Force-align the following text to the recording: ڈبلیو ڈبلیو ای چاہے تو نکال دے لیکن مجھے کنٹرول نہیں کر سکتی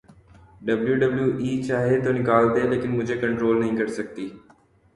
ڈبلیو 0.65 0.95
ڈبلیو 1.01 1.27
ای 1.43 1.51
چاہے 1.67 1.99
تو 2.03 2.11
نکال 2.17 2.45
دے 2.55 2.61
لیکن 2.71 2.97
مجھے 2.97 3.15
کنٹرول 3.21 3.59
نہیں 3.59 3.77
کر 3.77 3.87
سکتی 3.97 4.29